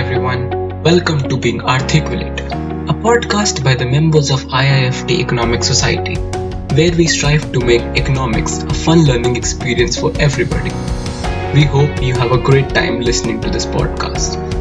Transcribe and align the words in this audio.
everyone, 0.00 0.48
welcome 0.82 1.20
to 1.28 1.36
Being 1.36 1.60
Articulate, 1.60 2.40
a 2.88 2.94
podcast 3.04 3.62
by 3.62 3.74
the 3.74 3.84
members 3.84 4.30
of 4.30 4.40
IIFT 4.44 5.10
Economic 5.10 5.62
Society, 5.62 6.14
where 6.74 6.90
we 6.96 7.06
strive 7.06 7.52
to 7.52 7.60
make 7.60 7.82
economics 7.98 8.62
a 8.62 8.72
fun 8.72 9.04
learning 9.04 9.36
experience 9.36 10.00
for 10.00 10.10
everybody. 10.18 10.70
We 11.52 11.64
hope 11.64 12.02
you 12.02 12.14
have 12.14 12.32
a 12.32 12.38
great 12.38 12.70
time 12.70 13.02
listening 13.02 13.42
to 13.42 13.50
this 13.50 13.66
podcast. 13.66 14.59